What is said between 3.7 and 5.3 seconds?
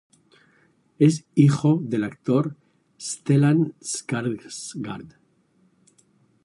Skarsgård.